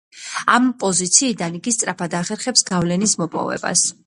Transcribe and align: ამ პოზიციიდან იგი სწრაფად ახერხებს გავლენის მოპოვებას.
ამ 0.53 0.69
პოზიციიდან 0.83 1.59
იგი 1.59 1.75
სწრაფად 1.77 2.17
ახერხებს 2.23 2.67
გავლენის 2.73 3.15
მოპოვებას. 3.23 3.87